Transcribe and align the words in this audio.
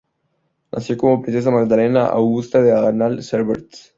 Nació 0.71 0.97
como 0.97 1.21
princesa 1.21 1.51
Magdalena 1.51 2.07
Augusta 2.07 2.59
de 2.59 2.75
Anhalt-Zerbst. 2.75 3.89